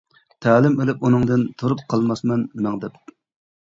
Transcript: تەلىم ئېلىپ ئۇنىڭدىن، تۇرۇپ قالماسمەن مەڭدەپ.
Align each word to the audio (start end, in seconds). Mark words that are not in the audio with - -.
تەلىم 0.45 0.77
ئېلىپ 0.85 1.05
ئۇنىڭدىن، 1.09 1.45
تۇرۇپ 1.61 1.87
قالماسمەن 1.95 2.51
مەڭدەپ. 2.67 3.03